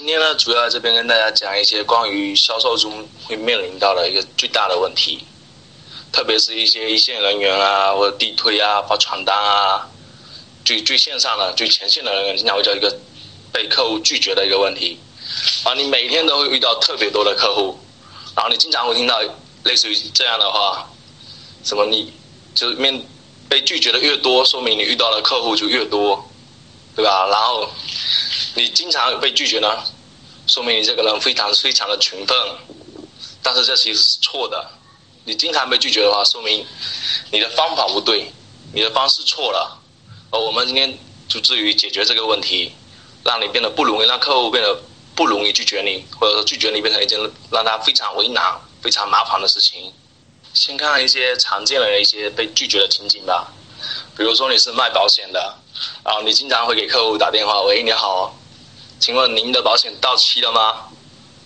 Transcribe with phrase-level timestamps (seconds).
[0.00, 5.22] 今天呢，主要这边跟大家讲一些关于销售中会面临到的一个最大的问题，
[6.10, 9.86] 特别是一些一线人员啊，或者地推啊、发传单啊，
[10.64, 12.90] 最最线上的、最前线的人员，经常会叫一个
[13.52, 14.98] 被客户拒绝的一个问题。
[15.64, 17.78] 啊，你每天都会遇到特别多的客户，
[18.34, 19.20] 然后你经常会听到
[19.64, 20.90] 类似于这样的话，
[21.62, 22.10] 什么你
[22.54, 23.06] 就是面
[23.50, 26.26] 被拒绝的越多，说明你遇到的客户就越多，
[26.96, 27.26] 对吧？
[27.30, 27.68] 然后。
[28.56, 29.68] 你经常被拒绝呢，
[30.50, 32.36] 说明你这个人非常非常的勤奋，
[33.40, 34.68] 但是这其实是错的。
[35.24, 36.66] 你经常被拒绝的话，说明
[37.30, 38.32] 你的方法不对，
[38.74, 39.80] 你的方式错了。
[40.32, 40.92] 而我们今天
[41.28, 42.72] 就至于解决这个问题，
[43.24, 44.76] 让你变得不容易，让客户变得
[45.14, 47.16] 不容易拒绝你，或者说拒绝你变成一件
[47.52, 48.42] 让他非常为难、
[48.82, 49.92] 非常麻烦的事情。
[50.52, 53.52] 先看一些常见的一些被拒绝的情景吧，
[54.16, 55.54] 比如说你是卖保险的，
[56.04, 58.34] 然后你经常会给客户打电话，喂，你好。
[59.00, 60.84] 请问您的保险到期了吗？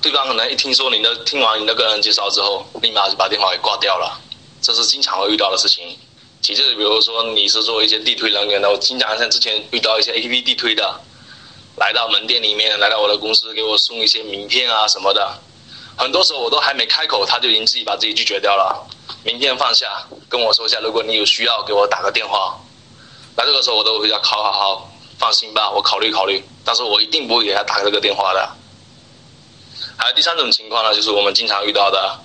[0.00, 4.20] 对方可能一听说您的听完您的个人介绍之后，立马就把电话给挂掉了，
[4.62, 5.98] 这是经常会遇到的事情。
[6.40, 11.00] 其次，比如说你是做一些地推人员的，我经常像之前遇到一些 A P P 地推的，
[11.76, 15.40] 来到门店里面，来到我的公司给我送一些名片啊什么的，
[15.96, 18.88] 很多时候我都还没开口，他就已经自己把自己拒绝掉了。
[19.24, 22.56] 名片放下，跟我说一下，如果你有需要，给我打个电话。
[23.36, 24.89] 那这个时候我都会叫好好好。
[25.20, 28.56] 放心吧，我考虑考虑，但是我一定不会给他打这个电话的。
[29.98, 32.18] 还有第三种情况呢，就是我们经常遇到的，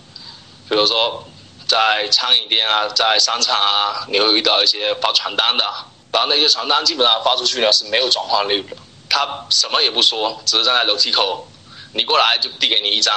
[0.70, 1.22] 比如说
[1.68, 5.66] 在餐饮店啊，在商场啊，你会遇到一些发传单的，
[6.14, 8.78] 然后那些传单基本上发出去呢是没有转换率的，
[9.10, 11.46] 他什么也不说，只是站在楼梯口，
[11.94, 13.14] 你过来就递给你一张，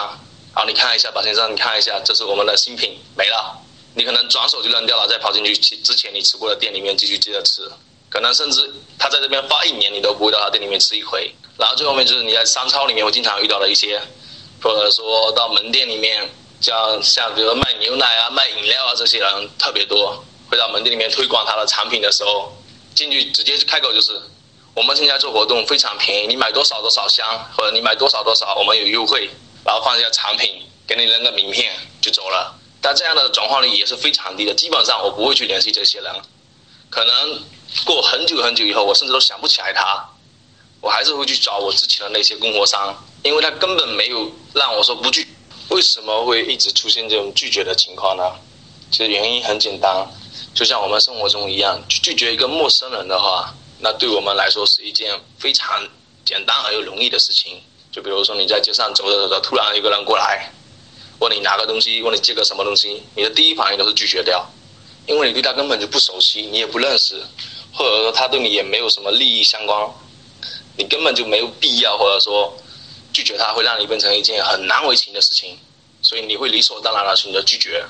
[0.56, 3.56] 然后你看一下，宝先生，你看一下，这是我们的新品，没了，
[3.95, 7.71] 你可能转手就扔掉了，再跑进去之前你吃过的店里面继续接着吃。
[8.09, 11.33] 可能甚至他在这边发一年，你都不会到他店里面吃一回。
[11.59, 14.01] 然后最后面就是你在商超里面会经常遇到的一些，
[14.63, 16.29] 或者说到门店里面，
[16.61, 22.57] 像像比如说卖牛奶啊、卖饮料啊这些人特别多，会到门店里面推广他的产品的时候，
[22.95, 24.23] 进去直接开口就是，
[24.75, 27.27] 我们现在做活动非常便宜，你买多少多少箱，
[27.57, 29.29] 或者你买多少多少，我们有优惠，
[29.65, 32.55] 然后放一下产品，给你扔个名片就走了。
[32.81, 36.15] 但这样的转化率也是非常低的，基本上我不会去联系这些人，
[36.89, 37.43] 可能。
[37.84, 40.09] 过很久很久以后，我甚至都想不起来他，
[40.81, 45.27] 我还是会去找我之前的那些供货商，因为他根本没有让我说不拒。
[45.69, 48.23] 为什么会一直出现这种拒绝的情况呢？
[48.91, 50.07] 其实原因很简单，
[50.55, 55.87] 就像我们生活中一样，拒绝一个陌生人的话，那对我们来说是一件非常
[56.25, 57.61] 简单而又容易的事情。
[57.93, 60.51] 就比如说你在街上走着走着，突然有个人过来，
[61.19, 64.47] 问你拿个东西，问你借个什么东西，你的第一反应都是拒绝掉，
[65.07, 67.23] 因为你对他根本就不熟悉，你也不认识。
[67.78, 69.89] 或者说他对你也没有什么利益相关，
[70.77, 72.53] 你根本就没有必要，或者说
[73.12, 75.56] 拒绝他会让你变成一件很难为情的事情，
[76.03, 77.87] 所以你会理所当然的选择拒绝。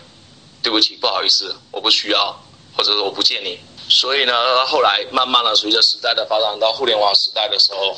[0.62, 2.38] 对不起，不好意思，我不需要，
[2.76, 3.58] 或者说我不见你。
[3.88, 7.96] 所以呢，后来慢慢的随着时代的发展到互联网时代的时候，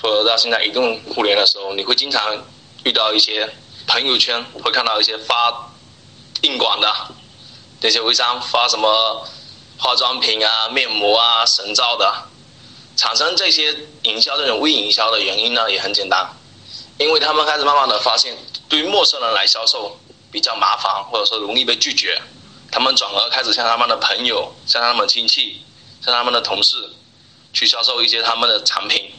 [0.00, 2.22] 或者到现在移动互联的时候，你会经常
[2.84, 3.50] 遇到一些
[3.88, 5.72] 朋友圈会看到一些发
[6.42, 6.88] 硬广的
[7.80, 9.26] 那些微商发什么。
[9.82, 12.14] 化妆品啊、面膜啊、神皂的，
[12.96, 16.24] 产生这些营销这种微营销的原因呢，也很简单，
[16.98, 18.38] 因为他们开始慢慢的发现，
[18.68, 19.98] 对于陌生人来销售
[20.30, 22.22] 比较麻烦，或者说容易被拒绝，
[22.70, 25.60] 他们转而开始向他们的朋友、向他们亲戚、
[26.00, 26.76] 向他们的同事，
[27.52, 29.10] 去销售一些他们的产品。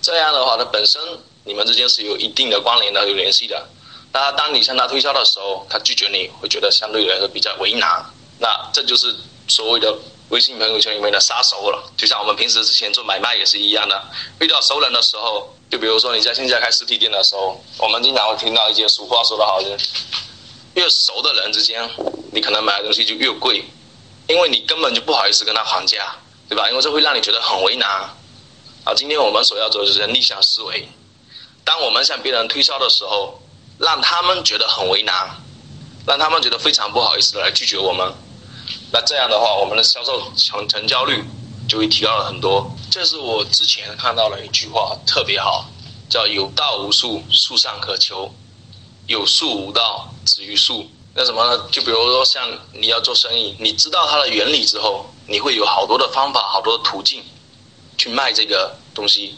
[0.00, 1.02] 这样的话，它本身
[1.42, 3.66] 你们之间是有一定的关联的、有联系的。
[4.12, 8.04] 那当你向他推销的时候，他拒绝你会觉得相对来说比较为难。
[8.38, 9.12] 那这就是。
[9.50, 9.92] 所谓的
[10.28, 14.00] 微信朋友圈里面的杀手了，就像我们平时之前做买卖也是一样的，
[14.38, 19.68] 遇到熟人的时候，就比如说你在线下开实体店的时候，我们经常会听到一些俗话说得好，就
[20.74, 21.90] 越熟的人之间，
[22.32, 23.64] 你可能买的东西就越贵，
[24.28, 26.14] 因为你根本就不好意思跟他还价，
[26.48, 26.70] 对吧？
[26.70, 27.88] 因为这会让你觉得很为难。
[28.84, 30.88] 啊，今天我们所要做的就是逆向思维，
[31.64, 33.42] 当我们向别人推销的时候，
[33.78, 35.28] 让他们觉得很为难，
[36.06, 38.14] 让他们觉得非常不好意思的来拒绝我们。
[38.92, 41.24] 那这样的话，我们的销售成成交率
[41.68, 42.70] 就会提高了很多。
[42.90, 45.64] 这是我之前看到的一句话，特别好，
[46.08, 48.28] 叫“有道无术，术上可求；
[49.06, 50.90] 有术无道，止于术。
[51.14, 51.68] 那什么呢？
[51.70, 57.22] 就比如说像你要做生意，你知道它的原理之后，你会有好多的方法，好多的途径
[57.98, 59.36] 去卖这个东西。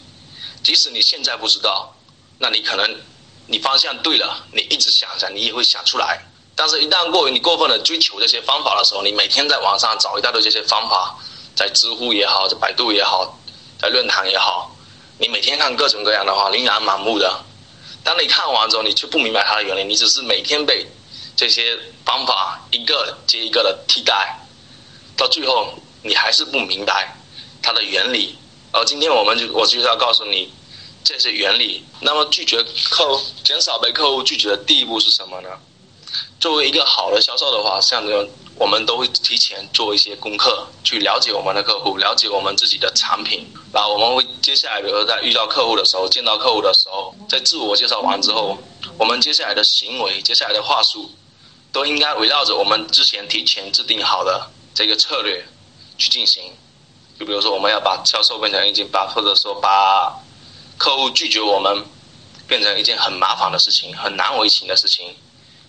[0.63, 1.95] 即使你现在不知道，
[2.39, 3.01] 那你可能
[3.47, 6.23] 你方向对了，你一直想想，你也会想出来。
[6.65, 11.19] 但是，一旦过于你过分的追求这些方法的时候，你每天在网上找一大堆这些方法，
[11.57, 13.37] 在知乎也好，在百度也好，
[13.81, 14.71] 在论坛也好，
[15.19, 17.45] 你每天看各种各样的话，琳琅满目的。
[18.05, 20.87] 当你看完之后，你却不明白它的原理，你只是每天被
[21.35, 24.39] 这些方法一个接一个的替代，
[25.17, 25.75] 到最后
[26.05, 27.13] 你还是不明白
[27.61, 28.39] 它的原理。
[28.71, 30.55] 而今天我们就我就是要告诉你
[31.03, 31.85] 这些原理。
[31.99, 35.49] 那么拒绝客，减少被客户拒绝的第一步是什么呢？
[36.43, 43.47] 作为一个好的销售的话，像这种我们都会提前做一些功课，去了解我们的客户，了解我们自己的产品。
[43.73, 48.59] 然后我们会接下来，比如说在遇到客户的时候，见到客户的时候，在自我介绍完之后，
[48.99, 51.09] 我们接下来的行为，接下来的话术，
[51.71, 55.47] 都应该围绕着我们之前提前制定好的这个策略
[55.97, 56.43] 去进行。
[57.21, 60.13] 就比如说，我们要把销售变成一件把，或者说把
[60.77, 61.85] 客户拒绝我们
[62.49, 65.15] 变成一件很麻烦的事情，很难为情的事情。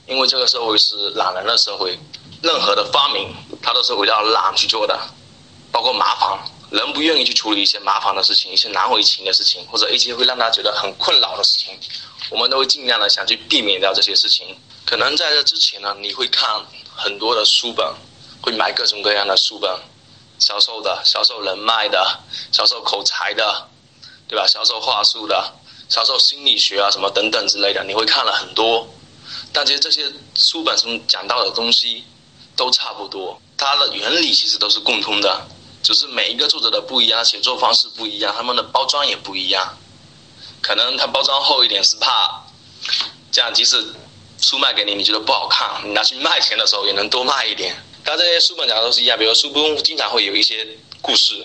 [0.05, 1.97] 因为这个社会是懒人的社会，
[2.41, 5.00] 任何的发明它都是围绕懒去做的，
[5.71, 6.38] 包括麻烦，
[6.71, 11.79] 人不愿意去处理一些麻烦的事情，一些难为情的事情，或者一些会让他觉得很困扰的事情，
[12.29, 14.57] 我们都会尽量的想去避免掉这些事情。
[14.85, 16.50] 可能在这之前呢，你会看
[16.94, 17.85] 很多的书本，
[18.41, 19.71] 会买各种各样的书本，
[20.39, 22.19] 销售的、销售人脉的、
[22.51, 23.69] 销售口才的，
[24.27, 24.45] 对吧？
[24.45, 25.53] 销售话术的、
[25.88, 28.85] 销售心理学啊什么等等之类的，你会看了很多。
[29.53, 32.03] 但其实这些书本中讲到的东西
[32.55, 35.47] 都差不多，它的原理其实都是共通的，
[35.83, 39.77] 只是每一个作者的不一样，写作方式不一样，他们的包装也不一样。
[40.61, 42.41] 可能他包装厚一点是怕，
[43.31, 43.94] 这样即使
[44.41, 47.75] 书卖给你，你觉得不好看，你拿去卖钱的时候也能多卖一点。
[48.03, 50.67] 但这些书本讲的都是一样，比如书中经常会有一些
[51.01, 51.35] 故事，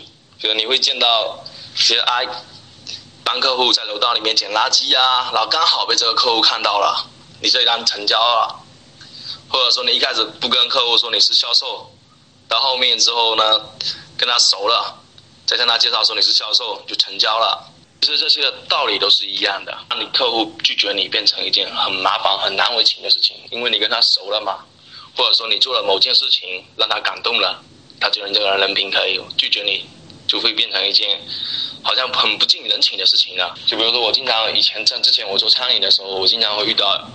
[0.40, 1.44] 比如你会见到
[1.76, 2.26] 一些哎，
[3.22, 7.10] 帮客户在楼道里面捡垃圾啊，然后刚好被这个客户看到了。
[7.40, 8.60] 你这一单成交了，
[9.48, 11.90] 或者说你一开始不跟客户说你是销售，
[12.48, 13.42] 到后面之后呢，
[14.16, 14.98] 跟他熟了，
[15.46, 17.72] 再向他介绍说你是销售就成交了。
[18.00, 24.64] 其实这些道理都是一样的，让你客户拒绝你变成一件很麻烦、很难为情的事情，因为你跟他熟了嘛，
[25.16, 27.62] 或者说你做了某件事情让他感动了，
[28.00, 29.88] 他觉得你这个人人品可以，拒绝你
[30.26, 31.20] 就会变成一件。
[31.80, 33.48] 好像很不近人情的事情呢。
[33.64, 37.08] 就比如说，我经常以前在之前我做餐饮的时候，我经常会遇到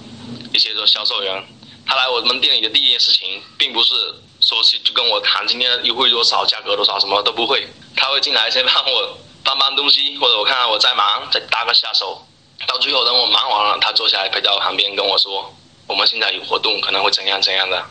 [0.53, 1.43] 一些做销售员，
[1.85, 3.93] 他来我们店里的第一件事情，并不是
[4.39, 7.67] 说去就跟我谈今天优惠多少、价格多少，什么都不会。
[7.95, 12.25] 他会进来先帮我搬搬东西，或者我看看我在忙，再搭个下手。
[12.67, 15.53] 到最后等我忙完了，他坐下来陪在我旁边跟我说
[15.87, 17.83] ：“我们现在有活动，可能会怎样怎样的。”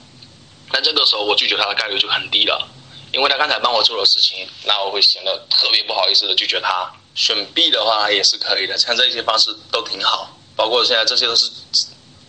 [0.73, 2.69] 那这个时候我拒绝他的概率就很低了。
[3.13, 6.91] 因为他刚才帮我做了事情，那我会显得特别不好意思的拒绝他。
[7.15, 10.31] 选 B 的话也是可以的，像这些方式都挺好。
[10.57, 11.51] 包括现在这些都是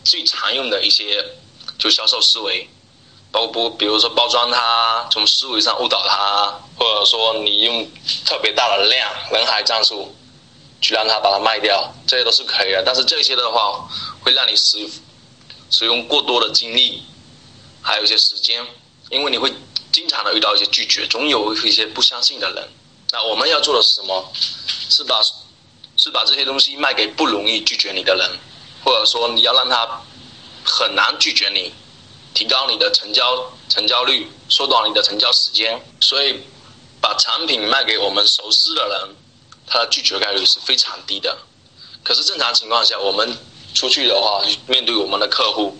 [0.03, 1.23] 最常用的一些
[1.77, 2.69] 就销售思维，
[3.31, 7.89] 包括比如说包装他，从思维上误导他，或者说你用
[8.25, 10.15] 特别大的量人海战术
[10.81, 12.83] 去让他把它卖掉，这些都是可以的。
[12.85, 13.87] 但是这些的话
[14.21, 14.87] 会让你使
[15.69, 17.03] 使用过多的精力，
[17.81, 18.65] 还有一些时间，
[19.09, 19.53] 因为你会。
[19.93, 22.67] 经常的遇到一些拒绝，总有一些不相信的人。
[23.11, 24.27] 那我们要做的是什么？
[24.89, 25.21] 是把
[25.97, 28.27] 是把这些东西卖给不容易拒绝你的人，
[28.83, 30.01] 或者说你要让他
[30.65, 31.73] 很难拒绝你，
[32.33, 35.81] 提高你的成交成交率，缩短你的成交时间。
[36.01, 36.41] 所以，
[37.01, 39.15] 把产品卖给我们熟悉的人，
[39.65, 41.37] 他的拒绝概率是非常低的。
[42.03, 43.37] 可是正常情况下，我们
[43.73, 45.77] 出去的话，面对我们的客户，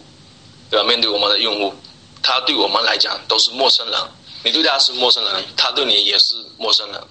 [0.69, 0.85] 对吧？
[0.87, 1.73] 面对我们的用户。
[2.21, 3.99] 他对我们来讲都是陌生人，
[4.45, 7.03] 你对他是陌生人，他对你也是陌生人。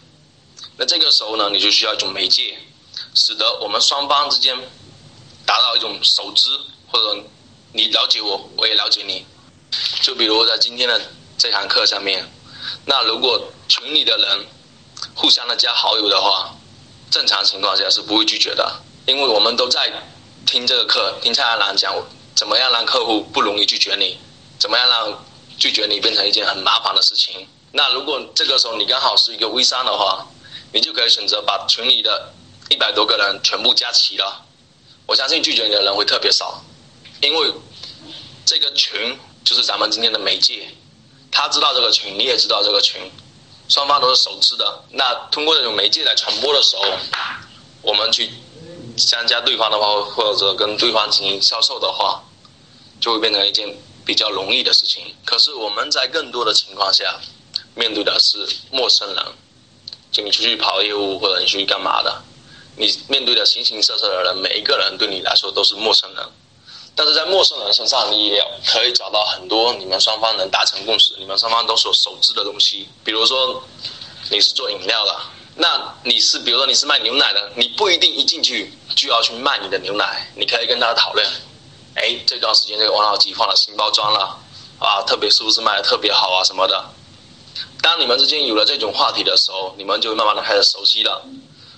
[0.79, 2.59] 那这个时候呢，你就需要一种媒介，
[3.15, 4.57] 使得我们双方之间
[5.47, 6.49] 达到一种熟知，
[6.91, 7.23] 或者
[7.73, 9.27] 你了解我，我也了解你。
[10.01, 11.01] 就比如在今天的
[11.39, 12.29] 这堂课上面，
[12.85, 14.47] 那如果群里的人
[15.15, 16.55] 互相的加好友的话，
[17.11, 19.93] 正常情况下是不会拒绝的，因为我们都在
[20.47, 21.95] 听这个课，听蔡安澜讲
[22.35, 24.19] 怎么样让客户不容易拒绝你。
[24.59, 25.25] 怎么样让
[25.59, 27.49] 拒绝你变成一件很麻烦的事情？
[27.73, 30.25] 那如果这个时候你刚好是一个微商的话，
[30.73, 32.33] 你就可以选择把群里的
[32.71, 34.45] 一百多个人全部加齐了。
[35.07, 36.63] 我相信拒绝你的人会特别少，
[37.21, 37.53] 因为
[38.45, 40.69] 这个群就是咱们今天的媒介，
[41.31, 43.01] 他知道这个群，你也知道这个群，
[43.69, 44.85] 双方都是熟知的。
[44.91, 46.85] 那通过这种媒介来传播的时候，
[47.83, 48.31] 我们去
[48.97, 52.23] 相加对方的话，或者跟对方进行销售的话，
[53.01, 55.15] 就会变成一件比较容易的事情。
[55.25, 57.19] 可是我们在更多的情况下，
[57.75, 59.25] 面对的是陌生人，
[60.11, 62.23] 就你出去跑业务或者你去干嘛的，
[62.77, 66.27] 你面对的形形色色的人，每一个人对你来说都是陌生人。
[66.95, 72.87] 但是在陌生人身上，你也可以找到很多你们双方能达成共识、你们双方都所熟知的东西。
[73.03, 73.63] 比如说，
[74.31, 75.17] 你是做饮料的，
[75.57, 81.27] 那你是比如说你是卖牛奶的，你不一定一进去就要去卖你的牛奶，你可以跟他讨论，
[81.95, 84.39] 哎，这段时间这个王老吉换了新包装了，
[84.79, 86.85] 啊，特别是不是卖的特别好啊什么的。
[87.81, 91.25] 当你们之间有了这种话题的时候，你们就慢慢的开始熟悉了。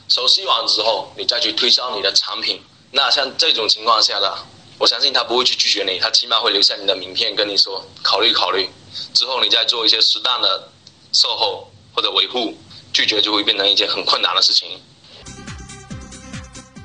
[0.08, 2.62] 熟悉完之后，你再去推销你的产品。
[2.90, 4.36] 那像这种情况下的。
[4.76, 8.68] 我相信他不会去拒绝你，他起码会留下你的名片，跟你说考虑考虑，
[9.14, 10.68] 之后你再做一些适当的
[11.12, 12.58] 售后或者维护，
[12.92, 14.80] 拒绝就会变成一件很困难的事情。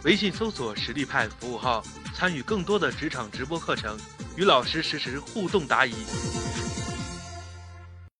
[0.03, 1.83] 微信搜索“实力派”服务号，
[2.15, 3.99] 参与更多的职场直播课程，
[4.37, 5.93] 与老师实时互动答疑。